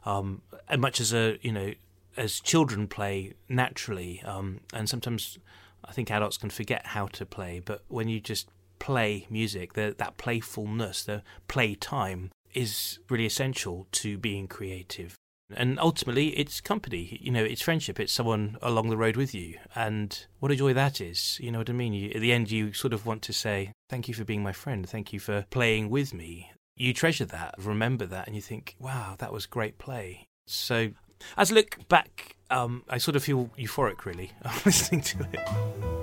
um, 0.05 0.43
much 0.77 1.01
as 1.01 1.13
a 1.13 1.37
you 1.41 1.51
know 1.51 1.73
as 2.17 2.39
children 2.39 2.87
play 2.87 3.33
naturally, 3.49 4.21
um, 4.25 4.61
and 4.73 4.89
sometimes 4.89 5.37
I 5.83 5.91
think 5.91 6.11
adults 6.11 6.37
can 6.37 6.49
forget 6.49 6.87
how 6.87 7.07
to 7.07 7.25
play. 7.25 7.61
But 7.63 7.83
when 7.87 8.07
you 8.07 8.19
just 8.19 8.49
play 8.79 9.27
music, 9.29 9.73
the, 9.73 9.95
that 9.97 10.17
playfulness, 10.17 11.03
the 11.03 11.23
play 11.47 11.75
time, 11.75 12.31
is 12.53 12.99
really 13.09 13.25
essential 13.25 13.87
to 13.91 14.17
being 14.17 14.47
creative. 14.47 15.15
And 15.55 15.79
ultimately, 15.79 16.29
it's 16.29 16.59
company. 16.59 17.19
You 17.21 17.31
know, 17.31 17.43
it's 17.43 17.61
friendship. 17.61 17.99
It's 17.99 18.11
someone 18.13 18.57
along 18.63 18.89
the 18.89 18.97
road 18.97 19.15
with 19.15 19.35
you, 19.35 19.59
and 19.75 20.25
what 20.39 20.51
a 20.51 20.55
joy 20.55 20.73
that 20.73 20.99
is. 20.99 21.39
You 21.39 21.51
know 21.51 21.59
what 21.59 21.69
I 21.69 21.73
mean? 21.73 21.93
You, 21.93 22.09
at 22.09 22.21
the 22.21 22.33
end, 22.33 22.49
you 22.49 22.73
sort 22.73 22.93
of 22.93 23.05
want 23.05 23.21
to 23.23 23.33
say, 23.33 23.71
"Thank 23.87 24.07
you 24.07 24.15
for 24.15 24.23
being 24.23 24.41
my 24.41 24.53
friend. 24.53 24.89
Thank 24.89 25.13
you 25.13 25.19
for 25.19 25.45
playing 25.51 25.91
with 25.91 26.15
me." 26.15 26.51
You 26.75 26.93
treasure 26.93 27.25
that, 27.25 27.55
remember 27.59 28.07
that, 28.07 28.25
and 28.25 28.35
you 28.35 28.41
think, 28.41 28.75
"Wow, 28.79 29.15
that 29.19 29.31
was 29.31 29.45
great 29.45 29.77
play." 29.77 30.25
So 30.47 30.91
as 31.37 31.51
I 31.51 31.55
look 31.55 31.77
back, 31.87 32.35
um, 32.49 32.83
I 32.89 32.97
sort 32.97 33.15
of 33.15 33.23
feel 33.23 33.49
euphoric, 33.57 34.05
really, 34.05 34.31
listening 34.65 35.01
to 35.01 35.27
it. 35.33 35.95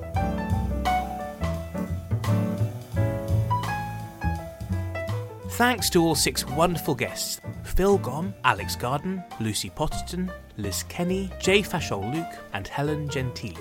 Thanks 5.52 5.90
to 5.90 6.02
all 6.02 6.14
six 6.14 6.46
wonderful 6.46 6.94
guests 6.94 7.40
Phil 7.62 7.98
Gom, 7.98 8.34
Alex 8.44 8.74
Garden, 8.74 9.22
Lucy 9.38 9.70
Potterton, 9.70 10.32
Liz 10.56 10.82
Kenny, 10.84 11.30
Jay 11.38 11.62
Fashol 11.62 12.12
Luke, 12.12 12.38
and 12.52 12.66
Helen 12.66 13.08
Gentili. 13.08 13.58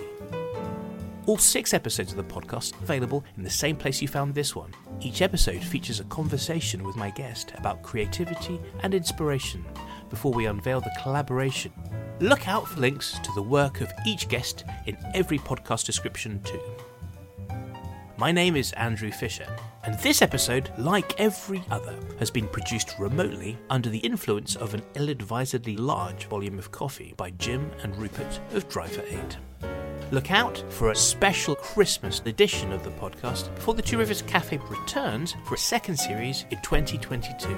All 1.27 1.37
six 1.37 1.73
episodes 1.73 2.11
of 2.11 2.17
the 2.17 2.23
podcast 2.23 2.73
available 2.81 3.23
in 3.37 3.43
the 3.43 3.49
same 3.49 3.75
place 3.75 4.01
you 4.01 4.07
found 4.07 4.33
this 4.33 4.55
one. 4.55 4.73
Each 5.01 5.21
episode 5.21 5.63
features 5.63 5.99
a 5.99 6.05
conversation 6.05 6.83
with 6.83 6.95
my 6.95 7.11
guest 7.11 7.53
about 7.57 7.83
creativity 7.83 8.59
and 8.83 8.93
inspiration 8.93 9.63
before 10.11 10.31
we 10.31 10.45
unveil 10.45 10.81
the 10.81 10.95
collaboration. 11.01 11.71
Look 12.19 12.47
out 12.47 12.67
for 12.67 12.79
links 12.79 13.17
to 13.23 13.31
the 13.33 13.41
work 13.41 13.81
of 13.81 13.91
each 14.05 14.29
guest 14.29 14.63
in 14.85 14.95
every 15.15 15.39
podcast 15.39 15.85
description, 15.87 16.39
too. 16.43 16.61
My 18.17 18.31
name 18.31 18.55
is 18.55 18.71
Andrew 18.73 19.09
Fisher, 19.09 19.47
and 19.83 19.97
this 20.01 20.21
episode, 20.21 20.71
like 20.77 21.19
every 21.19 21.63
other, 21.71 21.97
has 22.19 22.29
been 22.29 22.47
produced 22.47 22.93
remotely 22.99 23.57
under 23.71 23.89
the 23.89 23.97
influence 23.97 24.55
of 24.55 24.75
an 24.75 24.83
ill 24.93 25.09
advisedly 25.09 25.75
large 25.75 26.25
volume 26.25 26.59
of 26.59 26.71
coffee 26.71 27.15
by 27.17 27.31
Jim 27.31 27.71
and 27.81 27.97
Rupert 27.97 28.39
of 28.53 28.69
Driver 28.69 29.01
8. 29.09 29.37
Look 30.11 30.29
out 30.29 30.63
for 30.69 30.91
a 30.91 30.95
special 30.95 31.55
Christmas 31.55 32.21
edition 32.25 32.71
of 32.71 32.83
the 32.83 32.91
podcast 32.91 33.55
before 33.55 33.73
the 33.73 33.81
Two 33.81 33.97
Rivers 33.97 34.21
Cafe 34.21 34.59
returns 34.69 35.35
for 35.45 35.55
a 35.55 35.57
second 35.57 35.97
series 35.97 36.45
in 36.51 36.61
2022. 36.61 37.57